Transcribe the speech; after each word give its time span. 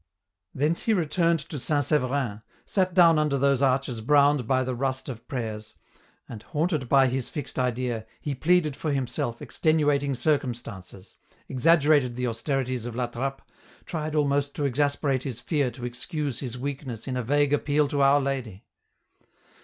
Thence 0.55 0.85
he 0.85 0.95
returned 0.95 1.41
to 1.41 1.59
St. 1.59 1.85
Severin, 1.85 2.39
sat 2.65 2.95
down 2.95 3.19
under 3.19 3.37
those 3.37 3.61
arches 3.61 4.01
browned 4.01 4.47
by 4.47 4.63
the 4.63 4.73
rust 4.73 5.07
of 5.09 5.27
prayers, 5.27 5.75
and, 6.27 6.41
haunted 6.41 6.89
by 6.89 7.05
his 7.05 7.29
fixed 7.29 7.59
idea, 7.59 8.07
he 8.19 8.33
pleaded 8.33 8.75
for 8.75 8.91
himself 8.91 9.43
extenuating 9.43 10.15
circumstances, 10.15 11.17
exaggerated 11.47 12.15
the 12.15 12.25
austerities 12.25 12.87
of 12.87 12.95
La 12.95 13.05
Trappe, 13.05 13.43
tried 13.85 14.15
almost 14.15 14.55
to 14.55 14.65
exasperate 14.65 15.21
his 15.21 15.39
fear 15.39 15.69
to 15.69 15.85
excuse 15.85 16.39
his 16.39 16.57
weakness 16.57 17.07
in 17.07 17.15
a 17.15 17.21
vague 17.21 17.53
appeal 17.53 17.87
to 17.87 18.01
Our 18.01 18.19
Lady. 18.19 18.63